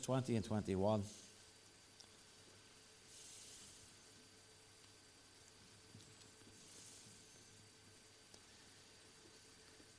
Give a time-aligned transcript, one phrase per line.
[0.00, 1.00] 20 and 21.
[1.00, 1.06] It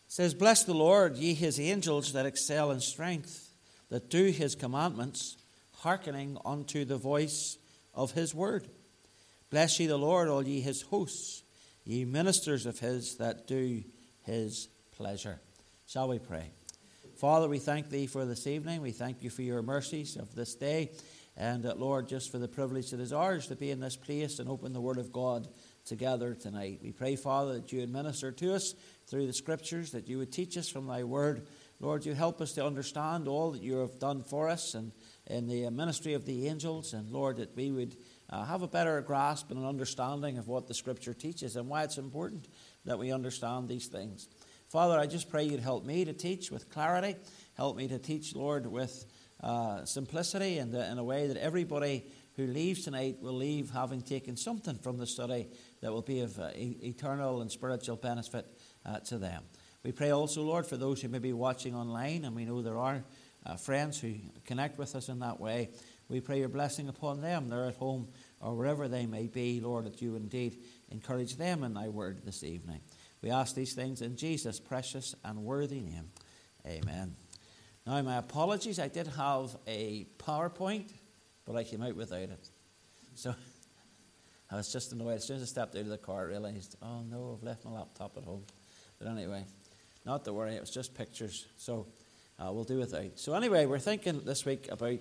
[0.08, 3.50] says, Bless the Lord, ye his angels that excel in strength,
[3.90, 5.38] that do his commandments,
[5.80, 7.58] hearkening unto the voice
[7.94, 8.68] of his word.
[9.50, 11.44] Bless ye the Lord, all ye his hosts,
[11.84, 13.84] ye ministers of his that do
[14.24, 15.40] his pleasure.
[15.88, 16.52] Shall we pray?
[17.18, 18.80] Father, we thank thee for this evening.
[18.80, 20.92] We thank you for your mercies of this day.
[21.36, 24.38] And uh, Lord, just for the privilege that is ours to be in this place
[24.38, 25.48] and open the Word of God
[25.84, 26.80] together tonight.
[26.84, 28.76] We pray, Father, that you would minister to us
[29.08, 31.48] through the Scriptures, that you would teach us from thy Word.
[31.80, 34.92] Lord, you help us to understand all that you have done for us and
[35.26, 36.94] in the ministry of the angels.
[36.94, 37.96] And Lord, that we would
[38.30, 41.84] uh, have a better grasp and an understanding of what the Scripture teaches and why
[41.84, 42.48] it's important
[42.86, 44.28] that we understand these things.
[44.70, 47.16] Father, I just pray you'd help me to teach with clarity.
[47.56, 49.06] Help me to teach, Lord, with
[49.42, 54.02] uh, simplicity and uh, in a way that everybody who leaves tonight will leave having
[54.02, 55.48] taken something from the study
[55.80, 58.46] that will be of uh, e- eternal and spiritual benefit
[58.86, 59.44] uh, to them.
[59.84, 62.78] We pray also, Lord, for those who may be watching online, and we know there
[62.78, 63.06] are
[63.46, 65.70] uh, friends who connect with us in that way.
[66.10, 67.48] We pray your blessing upon them.
[67.48, 68.10] They're at home
[68.42, 72.44] or wherever they may be, Lord, that you indeed encourage them in thy word this
[72.44, 72.82] evening.
[73.22, 76.12] We ask these things in Jesus' precious and worthy name.
[76.66, 77.16] Amen.
[77.86, 78.80] Now, my apologies.
[78.80, 80.92] I did have a PowerPoint,
[81.46, 82.50] but I came out without it.
[83.16, 83.34] So
[84.52, 85.16] I was just annoyed.
[85.16, 87.66] As soon as I stepped out of the car, I realized, oh no, I've left
[87.66, 88.44] my laptop at home.
[89.00, 89.46] But anyway,
[90.06, 91.48] not to worry, it was just pictures.
[91.58, 91.88] So
[92.40, 93.18] uh, we'll do without.
[93.20, 95.00] So, anyway, we're thinking this week about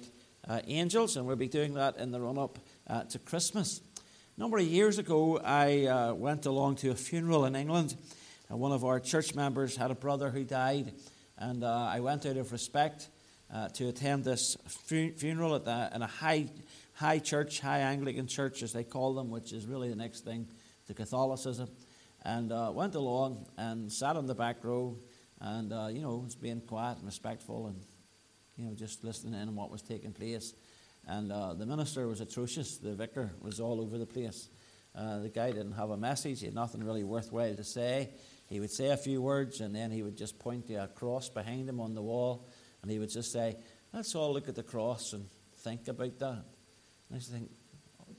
[0.49, 3.81] uh, angels, and we'll be doing that in the run up uh, to Christmas.
[4.37, 7.97] A number of years ago, I uh, went along to a funeral in England.
[8.51, 10.93] and one of our church members had a brother who died,
[11.39, 13.09] and uh, I went out of respect
[13.51, 16.51] uh, to attend this fu- funeral at the, in a high,
[16.93, 20.47] high church, high Anglican church, as they call them, which is really the next thing
[20.87, 21.71] to Catholicism.
[22.23, 24.99] And uh, went along and sat in the back row,
[25.41, 27.81] and uh, you know, was being quiet and respectful, and
[28.59, 30.53] you know, just listening in on what was taking place.
[31.07, 32.79] And uh, the minister was atrocious.
[32.79, 34.49] The vicar was all over the place.
[34.95, 36.41] Uh, the guy didn't have a message.
[36.41, 38.11] He had nothing really worthwhile to say.
[38.49, 41.29] He would say a few words and then he would just point to a cross
[41.29, 42.49] behind him on the wall
[42.83, 43.57] and he would just say,
[43.93, 45.27] Let's all look at the cross and
[45.59, 46.29] think about that.
[46.29, 46.45] And
[47.13, 47.51] I just think,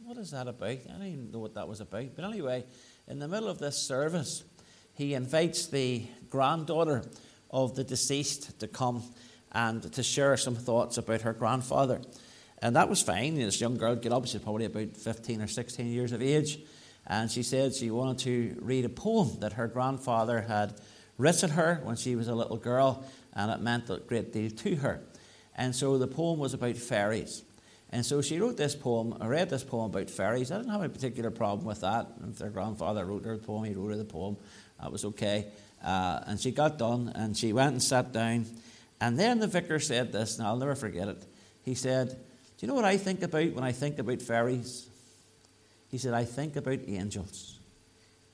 [0.03, 0.69] What is that about?
[0.69, 2.15] I don't even know what that was about.
[2.15, 2.65] But anyway,
[3.07, 4.43] in the middle of this service,
[4.93, 7.03] he invites the granddaughter
[7.49, 9.03] of the deceased to come
[9.51, 12.01] and to share some thoughts about her grandfather.
[12.61, 13.35] And that was fine.
[13.35, 16.59] This young girl got up, she's probably about 15 or 16 years of age.
[17.05, 20.79] And she said she wanted to read a poem that her grandfather had
[21.17, 24.75] written her when she was a little girl, and it meant a great deal to
[24.77, 25.01] her.
[25.55, 27.43] And so the poem was about fairies.
[27.89, 30.51] And so she wrote this poem, I read this poem about fairies.
[30.51, 32.07] I didn't have a particular problem with that.
[32.29, 34.37] If her grandfather wrote her the poem, he wrote her the poem.
[34.81, 35.47] That was okay.
[35.83, 38.45] Uh, and she got done, and she went and sat down.
[38.99, 41.25] And then the vicar said this, and I'll never forget it.
[41.63, 42.19] He said,
[42.57, 44.89] do you know what I think about when I think about fairies?
[45.89, 47.59] He said, I think about angels.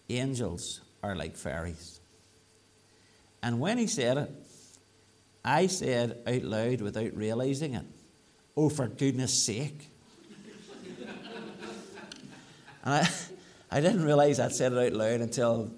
[0.10, 2.00] Angels are like fairies.
[3.42, 4.32] And when he said it,
[5.44, 7.86] I said out loud without realizing it,
[8.56, 9.90] Oh, for goodness sake.
[12.84, 13.10] and I,
[13.72, 15.72] I didn't realize I'd said it out loud until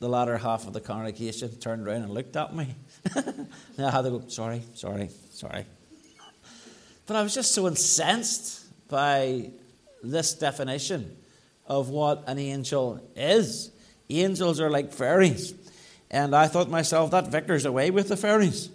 [0.00, 2.74] the latter half of the congregation turned around and looked at me.
[3.14, 5.64] I had to go, Sorry, sorry, sorry.
[7.10, 9.50] But I was just so incensed by
[10.00, 11.16] this definition
[11.66, 13.72] of what an angel is.
[14.08, 15.52] Angels are like fairies.
[16.08, 18.68] And I thought myself, that vicar's away with the fairies.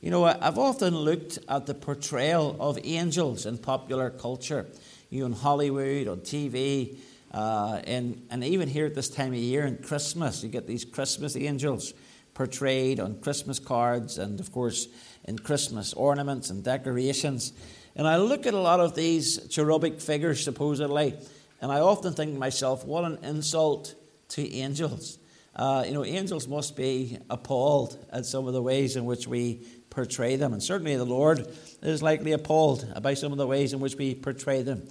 [0.00, 4.66] You know, I've often looked at the portrayal of angels in popular culture,
[5.08, 6.96] you know, in Hollywood, on TV,
[7.30, 10.84] uh, and, and even here at this time of year in Christmas, you get these
[10.84, 11.94] Christmas angels
[12.36, 14.88] portrayed on Christmas cards and, of course,
[15.24, 17.54] in Christmas ornaments and decorations.
[17.96, 21.14] And I look at a lot of these cherubic figures, supposedly,
[21.62, 23.94] and I often think to myself, what an insult
[24.28, 25.18] to angels.
[25.54, 29.66] Uh, you know, angels must be appalled at some of the ways in which we
[29.88, 30.52] portray them.
[30.52, 31.50] And certainly the Lord
[31.80, 34.86] is likely appalled by some of the ways in which we portray them.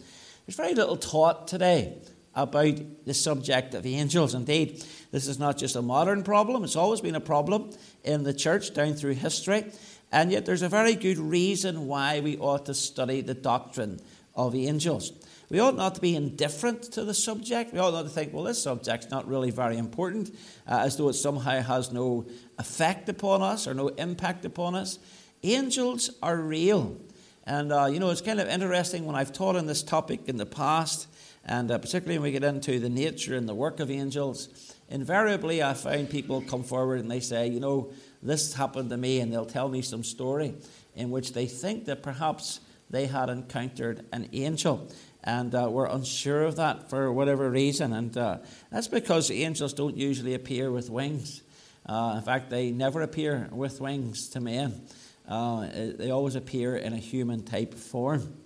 [0.48, 2.00] There's very little taught today
[2.36, 4.36] about the subject of angels.
[4.36, 7.72] Indeed, this is not just a modern problem, it's always been a problem
[8.04, 9.66] in the church down through history.
[10.12, 14.00] And yet, there's a very good reason why we ought to study the doctrine
[14.36, 15.12] of angels.
[15.50, 17.74] We ought not to be indifferent to the subject.
[17.74, 20.36] We ought not to think, well, this subject's not really very important,
[20.68, 22.26] uh, as though it somehow has no
[22.58, 25.00] effect upon us or no impact upon us.
[25.44, 26.98] Angels are real.
[27.46, 30.38] And, uh, you know, it's kind of interesting when I've taught on this topic in
[30.38, 31.08] the past,
[31.46, 35.62] and uh, particularly when we get into the nature and the work of angels, invariably
[35.62, 37.94] I find people come forward and they say, you know,
[38.24, 40.56] this happened to me, and they'll tell me some story
[40.96, 42.60] in which they think that perhaps
[42.90, 44.90] they had encountered an angel
[45.24, 47.94] and uh, were unsure of that for whatever reason.
[47.94, 48.38] And uh,
[48.72, 51.44] that's because angels don't usually appear with wings.
[51.86, 54.82] Uh, in fact, they never appear with wings to men.
[55.28, 58.38] Uh, they always appear in a human type form.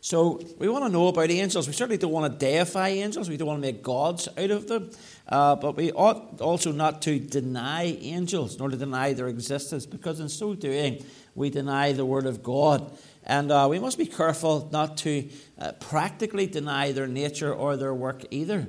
[0.00, 1.66] So we want to know about angels.
[1.66, 3.28] We certainly don't want to deify angels.
[3.28, 4.90] We don't want to make gods out of them.
[5.28, 10.20] Uh, but we ought also not to deny angels, nor to deny their existence, because
[10.20, 11.04] in so doing,
[11.34, 12.96] we deny the Word of God.
[13.24, 15.28] And uh, we must be careful not to
[15.58, 18.68] uh, practically deny their nature or their work either.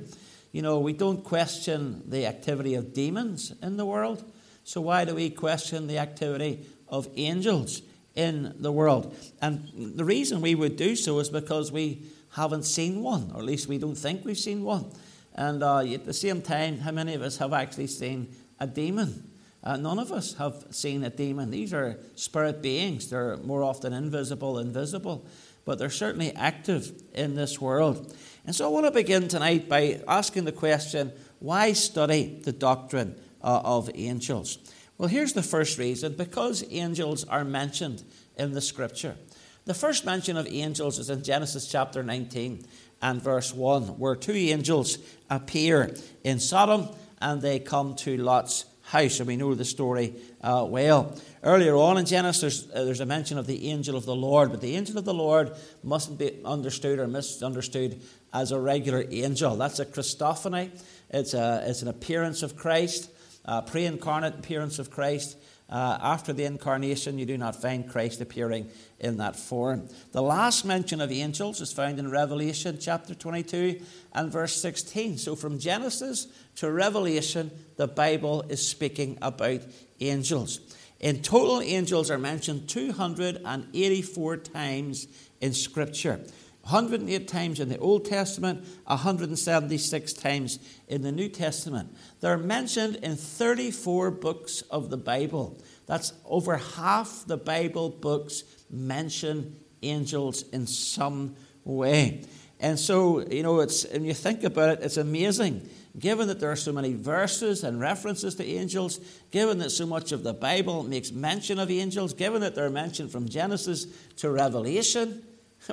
[0.50, 4.24] You know, we don't question the activity of demons in the world.
[4.64, 7.82] So why do we question the activity of angels
[8.18, 9.16] in the world?
[9.40, 13.46] And the reason we would do so is because we haven't seen one, or at
[13.46, 14.90] least we don't think we've seen one.
[15.34, 19.30] And uh, at the same time, how many of us have actually seen a demon?
[19.62, 21.50] Uh, none of us have seen a demon.
[21.50, 23.08] These are spirit beings.
[23.08, 25.24] They're more often invisible and visible,
[25.64, 28.16] but they're certainly active in this world.
[28.46, 33.14] And so I want to begin tonight by asking the question why study the doctrine
[33.42, 34.58] uh, of angels?
[34.98, 38.02] Well, here's the first reason because angels are mentioned
[38.36, 39.16] in the scripture.
[39.64, 42.66] The first mention of angels is in Genesis chapter 19
[43.00, 44.98] and verse 1, where two angels
[45.30, 46.88] appear in Sodom
[47.20, 51.16] and they come to Lot's house, and we know the story uh, well.
[51.44, 54.50] Earlier on in Genesis, there's, uh, there's a mention of the angel of the Lord,
[54.50, 55.52] but the angel of the Lord
[55.84, 58.00] mustn't be understood or misunderstood
[58.32, 59.56] as a regular angel.
[59.56, 60.70] That's a Christophany,
[61.10, 63.10] it's, a, it's an appearance of Christ,
[63.48, 65.36] a pre incarnate appearance of Christ.
[65.70, 69.88] Uh, after the incarnation, you do not find Christ appearing in that form.
[70.12, 73.82] The last mention of angels is found in Revelation chapter 22
[74.14, 75.18] and verse 16.
[75.18, 79.60] So from Genesis to Revelation, the Bible is speaking about
[80.00, 80.60] angels.
[81.00, 85.06] In total, angels are mentioned 284 times
[85.42, 86.20] in Scripture.
[86.68, 91.96] 108 times in the Old Testament, 176 times in the New Testament.
[92.20, 95.62] They're mentioned in 34 books of the Bible.
[95.86, 102.24] That's over half the Bible books mention angels in some way.
[102.60, 105.66] And so, you know, it's, when you think about it, it's amazing.
[105.98, 109.00] Given that there are so many verses and references to angels,
[109.30, 113.10] given that so much of the Bible makes mention of angels, given that they're mentioned
[113.10, 113.86] from Genesis
[114.16, 115.22] to Revelation,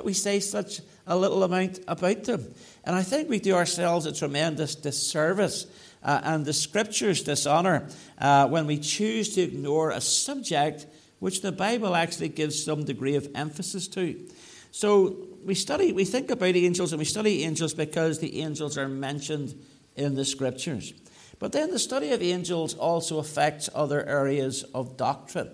[0.04, 2.52] we say such a little amount about them.
[2.84, 5.66] And I think we do ourselves a tremendous disservice
[6.02, 7.88] uh, and the scriptures dishonor
[8.18, 10.86] uh, when we choose to ignore a subject
[11.18, 14.28] which the Bible actually gives some degree of emphasis to.
[14.70, 18.88] So we study, we think about angels and we study angels because the angels are
[18.88, 19.54] mentioned
[19.96, 20.92] in the scriptures.
[21.38, 25.50] But then the study of angels also affects other areas of doctrine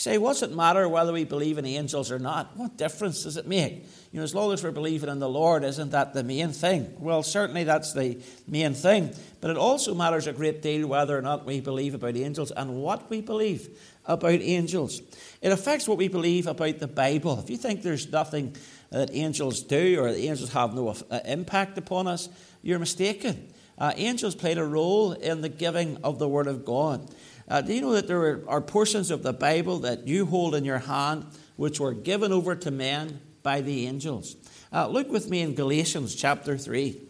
[0.00, 2.56] say, what's it matter whether we believe in angels or not?
[2.56, 3.86] What difference does it make?
[4.12, 6.94] You know, as long as we're believing in the Lord, isn't that the main thing?
[6.98, 8.18] Well, certainly that's the
[8.48, 9.14] main thing.
[9.42, 12.76] But it also matters a great deal whether or not we believe about angels and
[12.76, 15.02] what we believe about angels.
[15.42, 17.38] It affects what we believe about the Bible.
[17.38, 18.56] If you think there's nothing
[18.90, 22.30] that angels do or angels have no uh, impact upon us,
[22.62, 23.52] you're mistaken.
[23.78, 27.14] Uh, angels played a role in the giving of the Word of God.
[27.50, 30.64] Uh, do you know that there are portions of the Bible that you hold in
[30.64, 31.26] your hand
[31.56, 34.36] which were given over to men by the angels?
[34.72, 37.00] Uh, look with me in Galatians chapter 3.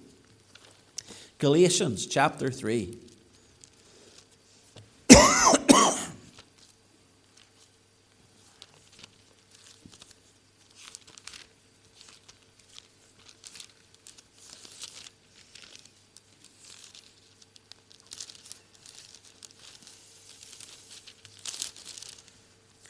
[1.37, 2.97] Galatians chapter 3.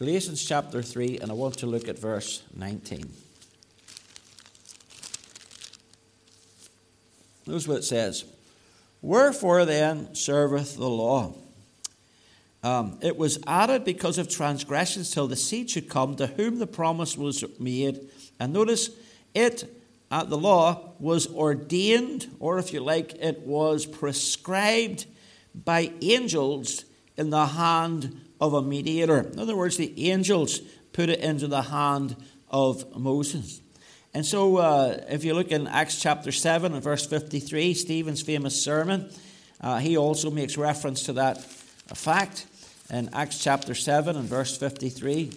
[0.00, 3.12] Galatians chapter 3, and I want to look at verse 19.
[7.46, 8.24] Notice what it says
[9.02, 11.34] Wherefore then serveth the law?
[12.62, 16.66] Um, it was added because of transgressions till the seed should come to whom the
[16.66, 18.00] promise was made.
[18.40, 18.88] And notice,
[19.34, 19.70] it,
[20.10, 25.04] uh, the law, was ordained, or if you like, it was prescribed
[25.54, 26.86] by angels
[27.20, 29.18] in the hand of a mediator.
[29.18, 30.60] In other words, the angels
[30.94, 32.16] put it into the hand
[32.48, 33.60] of Moses.
[34.14, 38.60] And so, uh, if you look in Acts chapter 7 and verse 53, Stephen's famous
[38.60, 39.10] sermon,
[39.60, 42.46] uh, he also makes reference to that fact
[42.88, 45.30] in Acts chapter 7 and verse 53.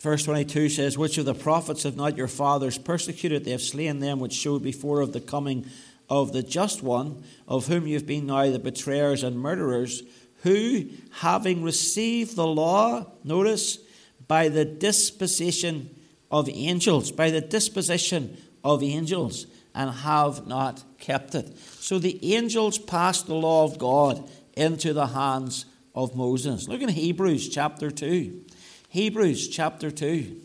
[0.00, 3.44] Verse 22 says, Which of the prophets have not your fathers persecuted?
[3.44, 5.66] They have slain them which showed before of the coming
[6.08, 10.02] of the just one, of whom you have been now the betrayers and murderers,
[10.42, 10.86] who,
[11.18, 13.78] having received the law, notice,
[14.26, 15.94] by the disposition
[16.30, 21.56] of angels, by the disposition of angels, and have not kept it.
[21.58, 26.68] So the angels passed the law of God into the hands of Moses.
[26.68, 28.46] Look in Hebrews chapter 2.
[28.92, 30.36] Hebrews chapter 2.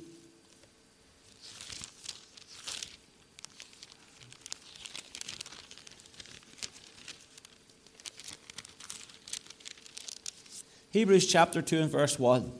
[10.91, 12.51] Hebrews chapter 2 and verse 1.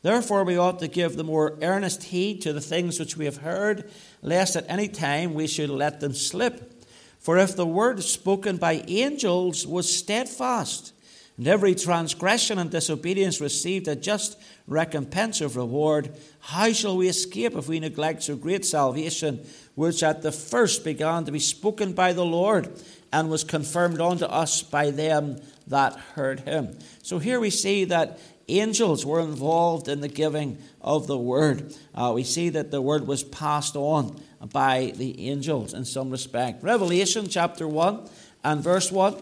[0.00, 3.36] Therefore, we ought to give the more earnest heed to the things which we have
[3.36, 3.90] heard,
[4.22, 6.86] lest at any time we should let them slip.
[7.18, 10.93] For if the word spoken by angels was steadfast,
[11.36, 17.56] and every transgression and disobedience received a just recompense of reward, how shall we escape
[17.56, 22.12] if we neglect so great salvation, which at the first began to be spoken by
[22.12, 22.70] the Lord,
[23.12, 26.78] and was confirmed unto us by them that heard him.
[27.02, 31.74] So here we see that angels were involved in the giving of the word.
[31.94, 34.20] Uh, we see that the word was passed on
[34.52, 36.62] by the angels in some respect.
[36.62, 38.08] Revelation chapter 1
[38.44, 39.16] and verse 1.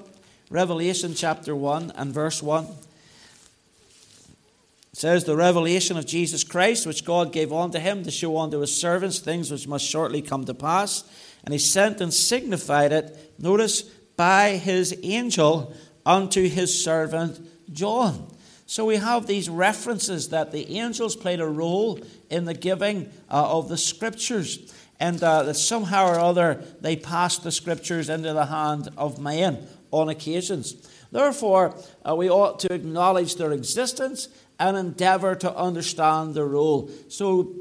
[0.52, 2.66] Revelation chapter 1 and verse 1
[4.92, 8.78] says, The revelation of Jesus Christ, which God gave unto him to show unto his
[8.78, 11.04] servants things which must shortly come to pass.
[11.44, 17.40] And he sent and signified it, notice, by his angel unto his servant
[17.73, 18.30] John.
[18.66, 23.56] So we have these references that the angels played a role in the giving uh,
[23.56, 28.44] of the scriptures, and uh, that somehow or other they passed the scriptures into the
[28.47, 30.75] hand of man on occasions.
[31.13, 31.77] Therefore,
[32.09, 36.91] uh, we ought to acknowledge their existence and endeavor to understand their role.
[37.09, 37.55] So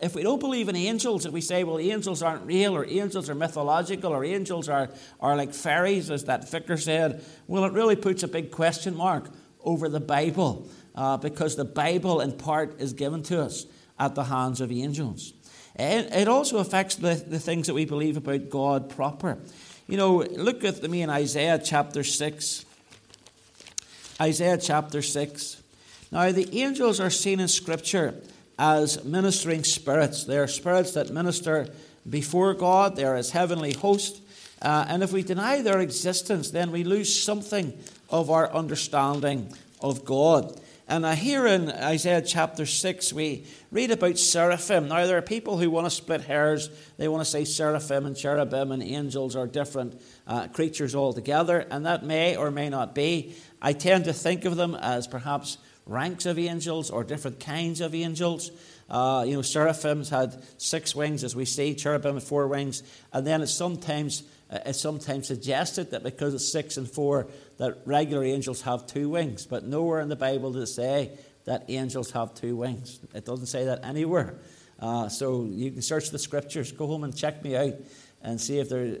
[0.00, 3.28] if we don't believe in angels, if we say, well, angels aren't real, or angels
[3.28, 4.90] are mythological, or angels are,
[5.20, 9.28] are like fairies, as that vicar said, well, it really puts a big question mark
[9.64, 13.66] over the Bible, uh, because the Bible, in part, is given to us
[13.98, 15.32] at the hands of angels.
[15.74, 19.38] It, also affects the, the things that we believe about God proper.
[19.90, 22.66] You know, look with me in Isaiah chapter 6.
[24.20, 25.62] Isaiah chapter 6.
[26.12, 28.14] Now, the angels are seen in Scripture
[28.58, 30.24] as ministering spirits.
[30.24, 31.68] They are spirits that minister
[32.06, 34.20] before God, they are His heavenly host.
[34.60, 37.72] Uh, and if we deny their existence, then we lose something
[38.10, 40.60] of our understanding of God.
[40.90, 44.88] And here in Isaiah chapter 6, we read about seraphim.
[44.88, 46.70] Now, there are people who want to split hairs.
[46.96, 51.84] They want to say seraphim and cherubim and angels are different uh, creatures altogether, and
[51.84, 53.36] that may or may not be.
[53.60, 57.94] I tend to think of them as perhaps ranks of angels or different kinds of
[57.94, 58.50] angels.
[58.88, 63.26] Uh, you know, seraphims had six wings, as we see, cherubim had four wings, and
[63.26, 68.24] then it's sometimes uh, it's sometimes suggested that because it's six and four, that regular
[68.24, 69.46] angels have two wings.
[69.46, 73.00] But nowhere in the Bible does it say that angels have two wings.
[73.14, 74.38] It doesn't say that anywhere.
[74.80, 76.72] Uh, so you can search the scriptures.
[76.72, 77.74] Go home and check me out
[78.22, 78.96] and see if there.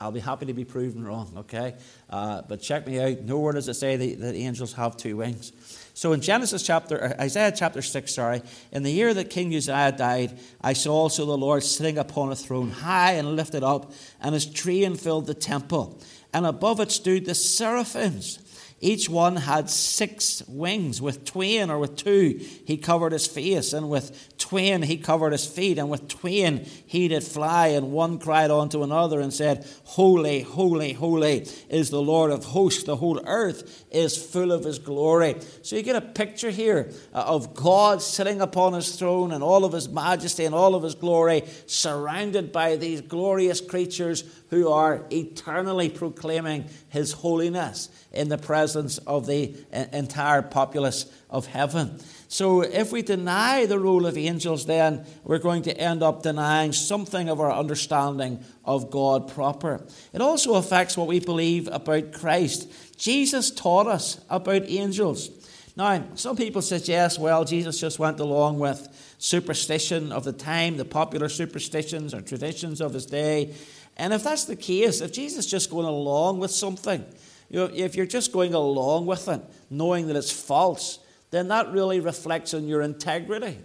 [0.00, 1.32] I'll be happy to be proven wrong.
[1.38, 1.74] Okay,
[2.08, 3.22] uh, but check me out.
[3.22, 5.52] Nowhere does it say that, that angels have two wings.
[5.98, 9.90] So in Genesis chapter, uh, Isaiah chapter 6, sorry, in the year that King Uzziah
[9.90, 14.32] died, I saw also the Lord sitting upon a throne, high and lifted up, and
[14.32, 16.00] his train filled the temple.
[16.32, 18.38] And above it stood the seraphims.
[18.80, 21.02] Each one had six wings.
[21.02, 25.46] With twain or with two, he covered his face, and with twain he covered his
[25.46, 27.68] feet, and with twain he did fly.
[27.68, 32.84] And one cried unto another and said, Holy, holy, holy is the Lord of hosts.
[32.84, 35.36] The whole earth is full of his glory.
[35.62, 39.64] So you get a picture here uh, of God sitting upon his throne and all
[39.64, 45.04] of his majesty and all of his glory, surrounded by these glorious creatures who are
[45.10, 49.54] eternally proclaiming his holiness in the presence of the
[49.92, 52.00] entire populace of heaven.
[52.26, 56.72] So, if we deny the role of angels, then we're going to end up denying
[56.72, 59.86] something of our understanding of God proper.
[60.12, 62.70] It also affects what we believe about Christ.
[62.98, 65.30] Jesus taught us about angels.
[65.76, 70.84] Now, some people suggest, well, Jesus just went along with superstition of the time, the
[70.84, 73.54] popular superstitions or traditions of his day.
[73.96, 77.04] And if that's the case, if Jesus just going along with something,
[77.50, 79.40] you know, if you're just going along with it,
[79.70, 80.98] knowing that it's false,
[81.30, 83.58] then that really reflects on your integrity.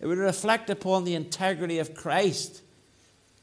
[0.00, 2.62] It would reflect upon the integrity of Christ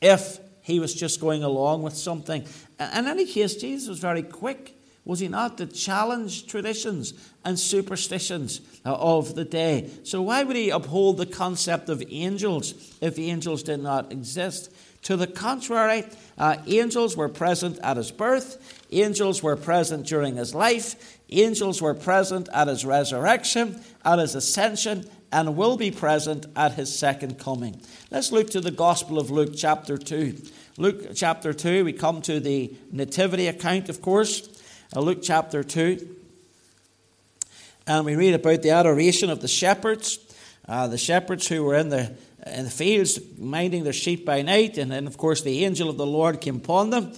[0.02, 2.44] if he was just going along with something.
[2.80, 8.62] In any case, Jesus was very quick Was he not to challenge traditions and superstitions
[8.84, 9.92] uh, of the day?
[10.04, 14.74] So, why would he uphold the concept of angels if angels did not exist?
[15.06, 16.04] To the contrary,
[16.36, 21.94] uh, angels were present at his birth, angels were present during his life, angels were
[21.94, 27.80] present at his resurrection, at his ascension, and will be present at his second coming.
[28.10, 30.42] Let's look to the Gospel of Luke, chapter 2.
[30.78, 34.50] Luke chapter 2, we come to the Nativity account, of course.
[34.96, 36.16] Uh, Luke chapter 2.
[37.86, 40.18] And we read about the adoration of the shepherds,
[40.68, 44.78] uh, the shepherds who were in the, in the fields minding their sheep by night.
[44.78, 47.14] And then, of course, the angel of the Lord came upon them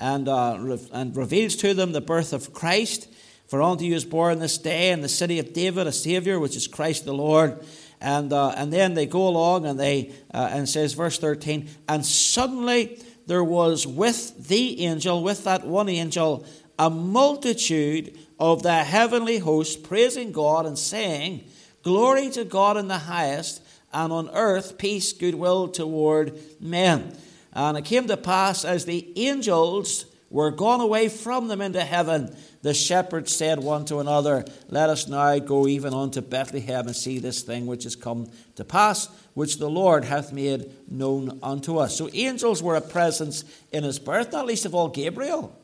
[0.00, 3.08] and, uh, re- and reveals to them the birth of Christ.
[3.46, 6.56] For unto you is born this day in the city of David a Saviour, which
[6.56, 7.64] is Christ the Lord.
[8.00, 12.04] And, uh, and then they go along and they, uh, and says, verse 13, and
[12.04, 16.44] suddenly there was with the angel, with that one angel,
[16.78, 21.44] a multitude of the heavenly host praising God and saying,
[21.82, 23.61] Glory to God in the highest,
[23.92, 27.16] and on earth peace, goodwill toward men.
[27.52, 32.34] And it came to pass as the angels were gone away from them into heaven,
[32.62, 37.18] the shepherds said one to another, Let us now go even unto Bethlehem and see
[37.18, 41.98] this thing which is come to pass, which the Lord hath made known unto us.
[41.98, 45.54] So angels were a presence in his birth, not least of all Gabriel.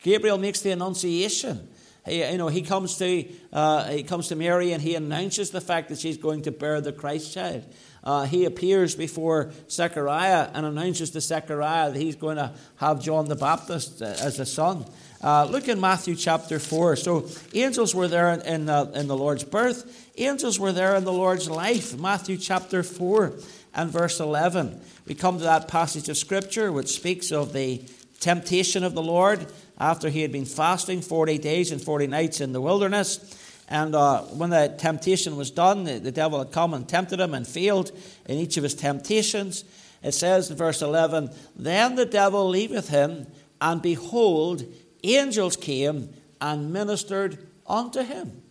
[0.00, 1.68] Gabriel makes the annunciation.
[2.06, 5.60] He, you know, he comes to uh, he comes to Mary and he announces the
[5.60, 7.64] fact that she's going to bear the Christ child.
[8.02, 13.28] Uh, he appears before Zechariah and announces to Zechariah that he's going to have John
[13.28, 14.84] the Baptist uh, as a son.
[15.22, 16.96] Uh, look in Matthew chapter 4.
[16.96, 21.04] So, angels were there in, in, uh, in the Lord's birth, angels were there in
[21.04, 21.98] the Lord's life.
[21.98, 23.32] Matthew chapter 4
[23.74, 24.82] and verse 11.
[25.06, 27.82] We come to that passage of Scripture which speaks of the
[28.20, 29.46] temptation of the Lord
[29.78, 33.40] after he had been fasting 40 days and 40 nights in the wilderness.
[33.68, 37.34] And uh, when the temptation was done, the, the, devil had come and tempted him
[37.34, 37.92] and failed
[38.26, 39.64] in each of his temptations.
[40.02, 43.26] It says in verse 11 Then the devil leaveth him,
[43.60, 44.64] and behold,
[45.02, 48.42] angels came and ministered unto him.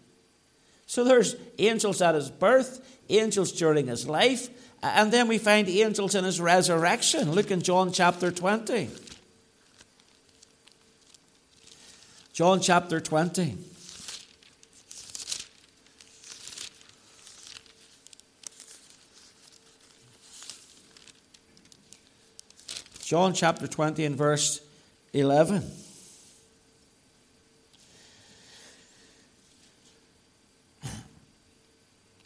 [0.87, 4.49] So there's angels at his birth, angels during his life,
[4.81, 7.31] and then we find angels in his resurrection.
[7.31, 8.89] Look in John chapter 20.
[12.33, 13.55] John chapter 20.
[23.03, 24.61] John chapter 20 and verse
[25.13, 25.63] 11.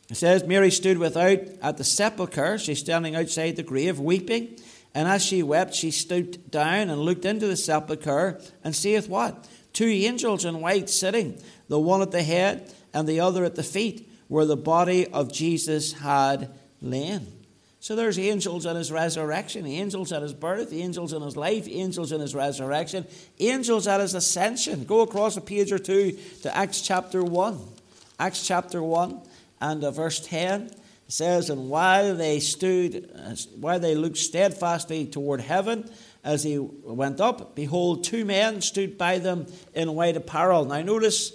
[0.09, 2.57] It says, Mary stood without at the sepulchre.
[2.57, 4.57] She's standing outside the grave, weeping.
[4.95, 9.45] And as she wept, she stooped down and looked into the sepulchre, and seeth what?
[9.77, 13.61] Two angels in white sitting, the one at the head and the other at the
[13.61, 16.49] feet, where the body of Jesus had
[16.81, 17.27] lain.
[17.79, 22.11] So there's angels in his resurrection, angels at his birth, angels in his life, angels
[22.11, 23.05] in his resurrection,
[23.37, 24.83] angels at his ascension.
[24.83, 27.59] Go across a page or two to Acts chapter 1.
[28.17, 29.21] Acts chapter 1
[29.61, 30.71] and uh, verse 10
[31.07, 35.87] says, And while they stood, uh, while they looked steadfastly toward heaven,
[36.27, 40.65] as he went up, behold, two men stood by them in white apparel.
[40.65, 41.31] Now, notice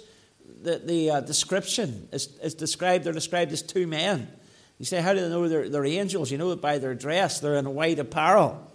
[0.61, 4.27] that the uh, description is, is, described, they're described as two men.
[4.77, 6.31] You say, how do they know they're, they're angels?
[6.31, 7.39] You know it by their dress.
[7.39, 8.71] They're in white apparel.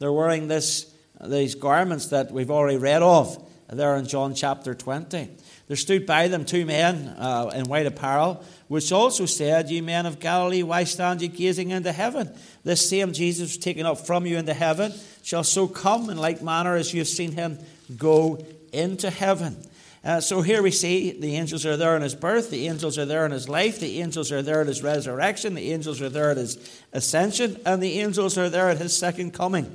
[0.00, 0.92] They're wearing this,
[1.24, 5.30] these garments that we've already read of there in John chapter 20.
[5.72, 10.04] There stood by them two men uh, in white apparel, which also said, Ye men
[10.04, 12.30] of Galilee, why stand ye gazing into heaven?
[12.62, 16.76] This same Jesus taken up from you into heaven shall so come in like manner
[16.76, 17.58] as you have seen him
[17.96, 19.56] go into heaven.
[20.04, 23.06] Uh, so here we see the angels are there in his birth, the angels are
[23.06, 26.32] there in his life, the angels are there at his resurrection, the angels are there
[26.32, 29.72] at his ascension, and the angels are there at his second coming.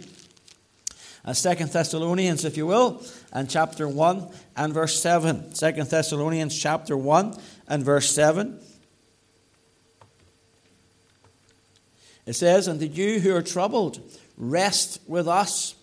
[1.27, 5.53] Uh, Second Thessalonians, if you will, and chapter 1 and verse 7.
[5.53, 7.37] Second Thessalonians chapter 1
[7.67, 8.57] and verse 7.
[12.25, 13.99] It says, And that you who are troubled,
[14.37, 15.75] rest with us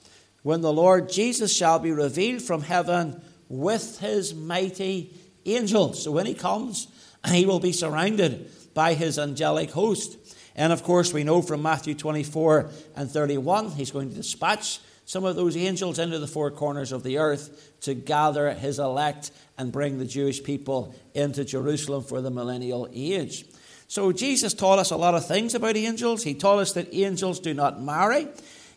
[0.44, 5.12] when the Lord Jesus shall be revealed from heaven with his mighty
[5.44, 6.04] angels.
[6.04, 6.88] So when he comes,
[7.28, 10.16] he will be surrounded by his angelic host.
[10.56, 15.24] And of course, we know from Matthew 24 and 31, he's going to dispatch some
[15.24, 19.70] of those angels into the four corners of the earth to gather his elect and
[19.70, 23.44] bring the Jewish people into Jerusalem for the millennial age.
[23.86, 26.24] So Jesus taught us a lot of things about angels.
[26.24, 28.28] He taught us that angels do not marry.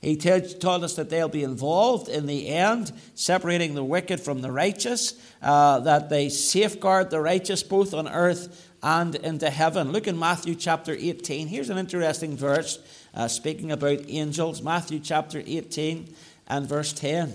[0.01, 4.51] He told us that they'll be involved in the end, separating the wicked from the
[4.51, 9.91] righteous, uh, that they safeguard the righteous both on earth and into heaven.
[9.91, 11.47] Look in Matthew chapter 18.
[11.47, 12.77] Here's an interesting verse
[13.13, 14.61] uh, speaking about angels.
[14.61, 16.13] Matthew chapter 18
[16.47, 17.33] and verse 10.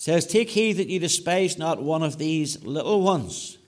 [0.00, 3.58] says, Take heed that you despise not one of these little ones.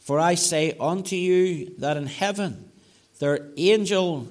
[0.00, 2.70] For I say unto you that in heaven
[3.20, 4.28] their angel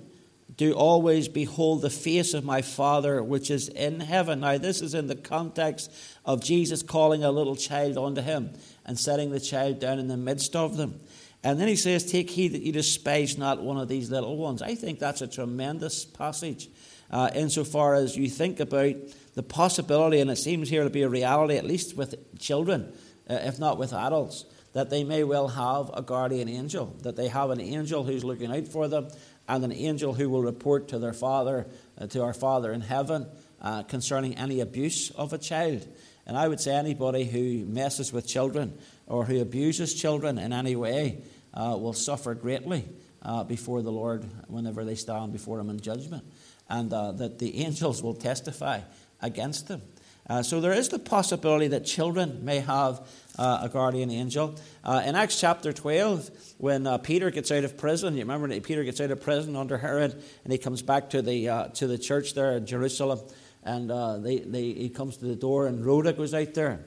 [0.56, 4.42] do always behold the face of my Father which is in heaven.
[4.42, 5.92] Now, this is in the context
[6.26, 8.52] of Jesus calling a little child unto him
[8.86, 11.00] and setting the child down in the midst of them.
[11.44, 14.62] And then he says, Take heed that you despise not one of these little ones.
[14.62, 16.70] I think that's a tremendous passage
[17.12, 18.96] uh, insofar as you think about
[19.36, 22.92] the possibility, and it seems here to be a reality, at least with children,
[23.30, 27.28] uh, if not with adults, that they may well have a guardian angel, that they
[27.28, 29.08] have an angel who's looking out for them,
[29.48, 33.28] and an angel who will report to their father, uh, to our Father in heaven,
[33.62, 35.88] uh, concerning any abuse of a child.
[36.26, 38.78] And I would say anybody who messes with children
[39.08, 42.88] or who abuses children in any way uh, will suffer greatly
[43.22, 46.24] uh, before the Lord whenever they stand before Him in judgment.
[46.70, 48.82] And uh, that the angels will testify
[49.22, 49.82] against them.
[50.30, 53.06] Uh, so there is the possibility that children may have
[53.38, 54.56] uh, a guardian angel.
[54.84, 58.64] Uh, in Acts chapter 12, when uh, Peter gets out of prison, you remember that
[58.64, 61.88] Peter gets out of prison under Herod and he comes back to the, uh, to
[61.88, 63.20] the church there in Jerusalem.
[63.64, 66.82] And uh, they, they, he comes to the door, and Rhoda goes out there.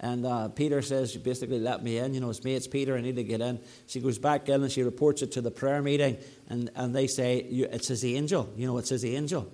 [0.00, 2.14] And Peter says, basically, let me in.
[2.14, 3.60] You know, it's me, it's Peter, I need to get in.
[3.86, 6.16] She goes back in and she reports it to the prayer meeting.
[6.48, 8.52] And, and they say, it's his angel.
[8.56, 9.52] You know, it's his angel.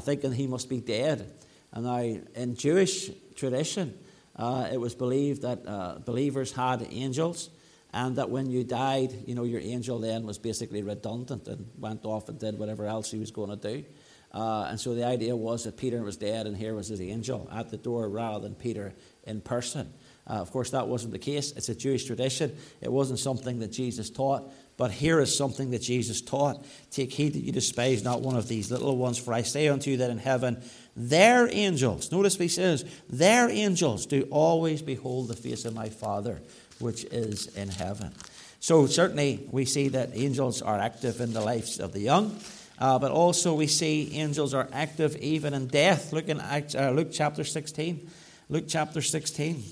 [0.00, 1.30] thinking he must be dead.
[1.72, 3.98] And now, in Jewish tradition,
[4.36, 7.50] uh, it was believed that uh, believers had angels,
[7.92, 12.04] and that when you died, you know, your angel then was basically redundant and went
[12.04, 13.84] off and did whatever else he was going to do.
[14.32, 17.48] Uh, and so the idea was that Peter was dead, and here was his angel
[17.52, 19.92] at the door rather than Peter in person.
[20.28, 21.52] Uh, of course, that wasn't the case.
[21.56, 22.56] It's a Jewish tradition.
[22.80, 24.52] It wasn't something that Jesus taught.
[24.76, 28.48] But here is something that Jesus taught Take heed that you despise not one of
[28.48, 30.62] these little ones, for I say unto you that in heaven
[30.96, 36.40] their angels, notice he says, their angels do always behold the face of my Father
[36.80, 38.12] which is in heaven.
[38.58, 42.38] So, certainly, we see that angels are active in the lives of the young,
[42.78, 46.12] uh, but also we see angels are active even in death.
[46.12, 48.10] Look in uh, Luke chapter 16.
[48.48, 49.62] Luke chapter 16.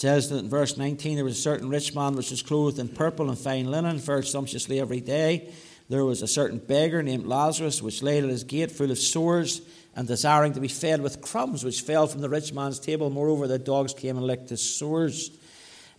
[0.00, 2.88] Says that in verse 19 there was a certain rich man which was clothed in
[2.88, 5.52] purple and fine linen, fared sumptuously every day.
[5.90, 9.60] There was a certain beggar named Lazarus which lay at his gate full of sores
[9.94, 13.10] and desiring to be fed with crumbs which fell from the rich man's table.
[13.10, 15.32] Moreover, the dogs came and licked his sores.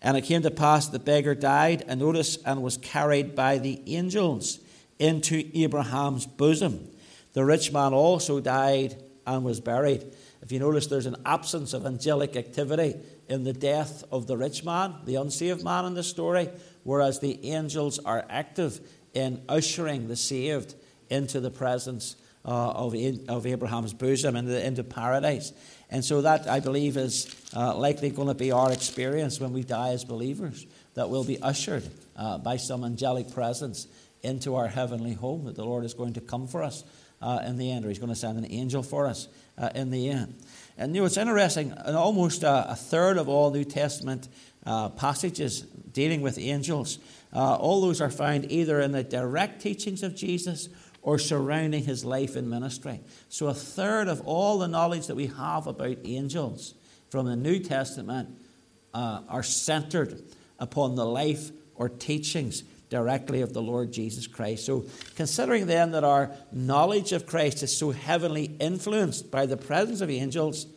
[0.02, 3.60] And it came to pass that the beggar died, and notice, and was carried by
[3.60, 4.60] the angels
[4.98, 6.90] into Abraham's bosom.
[7.34, 8.96] The rich man also died
[9.36, 10.06] and was buried.
[10.42, 12.96] If you notice, there's an absence of angelic activity
[13.28, 16.50] in the death of the rich man, the unsaved man in the story,
[16.84, 18.80] whereas the angels are active
[19.14, 20.76] in ushering the saved
[21.10, 22.96] into the presence uh, of,
[23.28, 25.54] of Abraham's bosom, into, into paradise.
[25.90, 29.64] And so, that I believe is uh, likely going to be our experience when we
[29.64, 33.88] die as believers, that we'll be ushered uh, by some angelic presence
[34.24, 36.84] into our heavenly home, that the Lord is going to come for us
[37.22, 39.92] uh, in the end, or He's going to send an angel for us uh, in
[39.92, 40.36] the end.
[40.78, 44.28] And you know, it's interesting, almost a, a third of all New Testament
[44.66, 47.00] uh, passages dealing with angels,
[47.34, 50.70] uh, all those are found either in the direct teachings of Jesus
[51.02, 53.00] or surrounding his life and ministry.
[53.30, 56.76] So, a third of all the knowledge that we have about angels
[57.10, 58.38] from the New Testament
[58.94, 60.22] uh, are centered
[60.60, 64.66] upon the life or teachings directly of the Lord Jesus Christ.
[64.66, 70.02] So, considering then that our knowledge of Christ is so heavily influenced by the presence
[70.02, 70.68] of angels,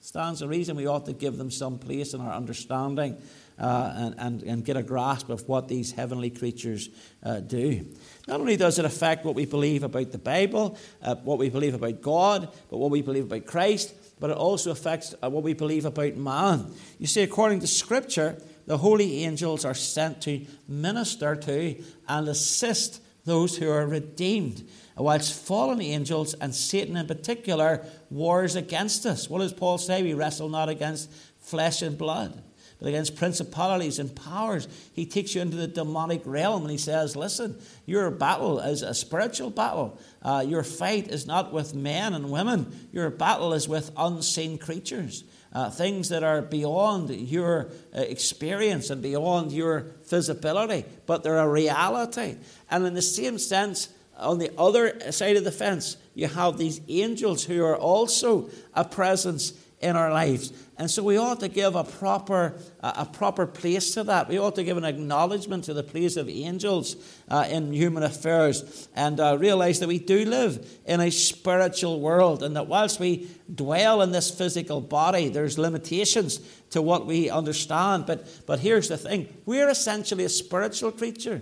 [0.00, 3.20] stands the reason we ought to give them some place in our understanding
[3.58, 6.90] uh, and, and, and get a grasp of what these heavenly creatures
[7.24, 7.84] uh, do.
[8.28, 11.74] Not only does it affect what we believe about the Bible, uh, what we believe
[11.74, 15.54] about God, but what we believe about Christ, but it also affects uh, what we
[15.54, 16.72] believe about man.
[16.98, 23.00] You see, according to Scripture, the holy angels are sent to minister to and assist
[23.24, 24.68] those who are redeemed.
[24.96, 29.28] Whilst fallen angels and Satan in particular wars against us.
[29.28, 30.02] What does Paul say?
[30.02, 32.42] We wrestle not against flesh and blood,
[32.78, 34.68] but against principalities and powers.
[34.92, 38.94] He takes you into the demonic realm and he says, Listen, your battle is a
[38.94, 39.98] spiritual battle.
[40.22, 45.24] Uh, your fight is not with men and women, your battle is with unseen creatures.
[45.54, 51.48] Uh, things that are beyond your uh, experience and beyond your visibility, but they're a
[51.48, 52.36] reality.
[52.70, 53.88] And in the same sense,
[54.18, 58.84] on the other side of the fence, you have these angels who are also a
[58.84, 60.52] presence in our lives.
[60.76, 64.28] And so we ought to give a proper, a proper place to that.
[64.28, 66.96] We ought to give an acknowledgement to the place of angels
[67.28, 72.42] uh, in human affairs and uh, realize that we do live in a spiritual world
[72.42, 78.06] and that whilst we dwell in this physical body, there's limitations to what we understand.
[78.06, 81.40] But, but here's the thing we're essentially a spiritual creature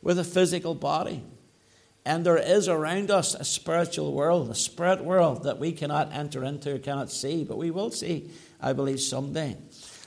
[0.00, 1.22] with a physical body.
[2.06, 6.44] And there is around us a spiritual world, a spirit world that we cannot enter
[6.44, 9.56] into, cannot see, but we will see, I believe, someday.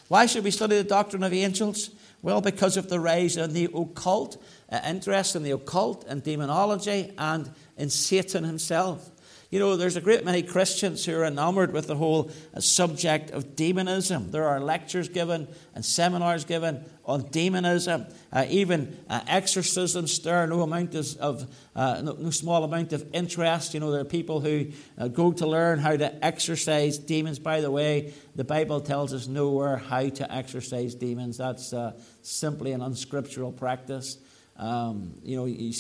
[0.08, 1.90] Why should we study the doctrine of angels?
[2.22, 7.14] Well, because of the rise in the occult, uh, interest in the occult and demonology,
[7.18, 9.10] and in Satan himself.
[9.50, 13.32] You know, there's a great many Christians who are enamored with the whole uh, subject
[13.32, 14.32] of demonism.
[14.32, 20.64] There are lectures given and seminars given on demonism, uh, even uh, exorcisms stir no
[20.64, 23.74] amount of, uh, no, no, small amount of interest.
[23.74, 27.40] You know, there are people who uh, go to learn how to exorcise demons.
[27.40, 31.38] By the way, the Bible tells us nowhere how to exorcise demons.
[31.38, 34.18] That's uh, simply an unscriptural practice.
[34.58, 35.72] Um, you know, you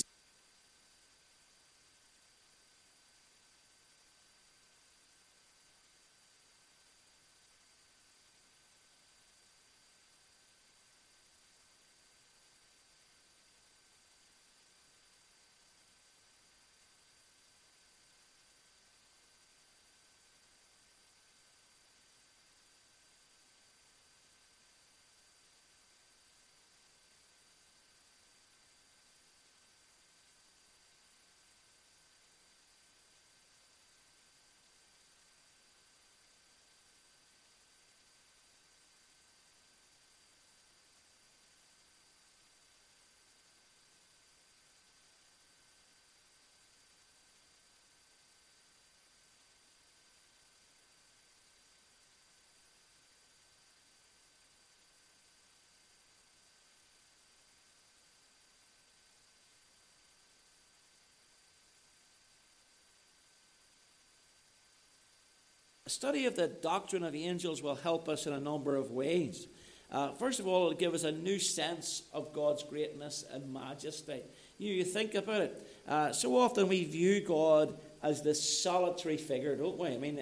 [65.88, 69.47] A study of the doctrine of angels will help us in a number of ways.
[69.89, 74.21] Uh, first of all, it'll give us a new sense of God's greatness and majesty.
[74.58, 75.67] You, you think about it.
[75.88, 79.88] Uh, so often we view God as this solitary figure, don't we?
[79.88, 80.21] I mean,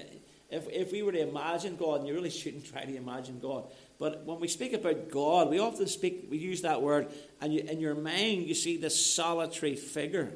[0.52, 3.66] if, if we were to imagine God, and you really shouldn't try to imagine God,
[3.98, 7.08] but when we speak about God, we often speak, we use that word,
[7.42, 10.32] and you, in your mind you see this solitary figure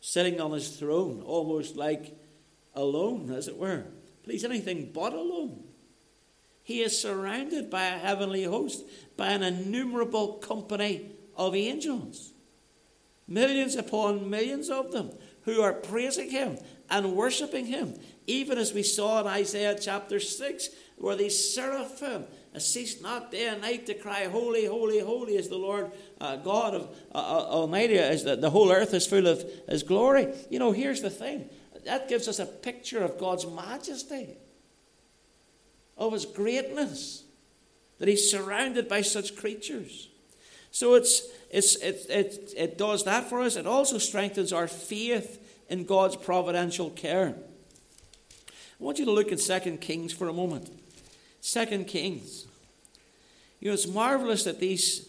[0.00, 2.16] sitting on his throne, almost like
[2.76, 3.86] alone, as it were.
[4.24, 5.62] Please, anything but alone.
[6.62, 8.84] He is surrounded by a heavenly host,
[9.16, 12.32] by an innumerable company of angels.
[13.28, 15.10] Millions upon millions of them
[15.44, 16.58] who are praising him
[16.90, 17.94] and worshipping him,
[18.26, 22.24] even as we saw in Isaiah chapter 6, where these seraphim
[22.58, 26.74] cease not day and night to cry, Holy, holy, holy is the Lord uh, God
[26.74, 26.82] of
[27.14, 30.32] uh, uh Almighty, the, the whole earth is full of His glory.
[30.50, 31.50] You know, here's the thing
[31.84, 34.28] that gives us a picture of God's majesty,
[35.96, 37.24] of his greatness,
[37.98, 40.08] that he's surrounded by such creatures.
[40.70, 43.56] So it's, it's, it, it, it does that for us.
[43.56, 47.36] It also strengthens our faith in God's providential care.
[48.48, 50.70] I want you to look at 2 Kings for a moment.
[51.42, 52.46] 2 Kings.
[53.60, 55.08] You know, it's marvelous that these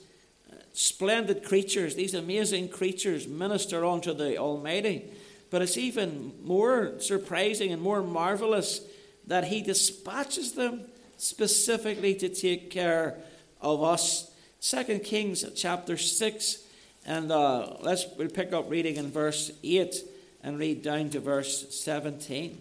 [0.51, 5.09] uh, splendid creatures, these amazing creatures, minister unto the Almighty.
[5.55, 8.81] But it's even more surprising and more marvelous
[9.25, 10.81] that he dispatches them
[11.15, 13.15] specifically to take care
[13.61, 14.29] of us.
[14.59, 16.57] Second Kings chapter 6,
[17.05, 19.95] and uh, let's we'll pick up reading in verse 8
[20.43, 22.57] and read down to verse 17.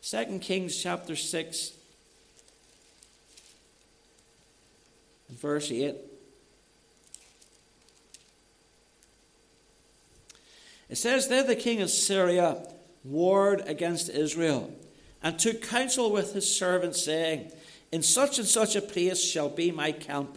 [0.00, 1.72] Second Kings chapter 6,
[5.30, 6.11] verse 8.
[10.92, 12.62] It says, There the king of Syria
[13.02, 14.70] warred against Israel
[15.22, 17.50] and took counsel with his servants, saying,
[17.90, 20.36] In such and such a place shall be my camp.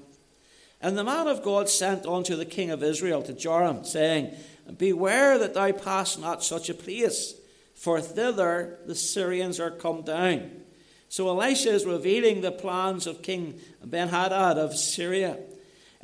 [0.80, 4.34] And the man of God sent unto the king of Israel to Joram, saying,
[4.78, 7.34] Beware that thou pass not such a place,
[7.74, 10.52] for thither the Syrians are come down.
[11.10, 15.38] So Elisha is revealing the plans of King Benhadad of Syria.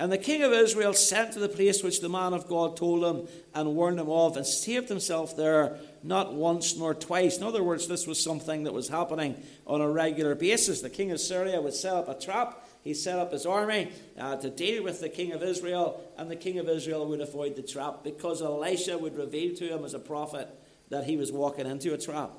[0.02, 3.04] And the king of Israel sent to the place which the man of God told
[3.04, 7.38] him and warned him of, and saved himself there not once nor twice.
[7.38, 10.82] In other words, this was something that was happening on a regular basis.
[10.82, 14.38] The king of Syria would set up a trap, he set up his army uh,
[14.38, 17.62] to deal with the king of Israel, and the king of Israel would avoid the
[17.62, 20.50] trap because Elisha would reveal to him as a prophet
[20.90, 22.32] that he was walking into a trap.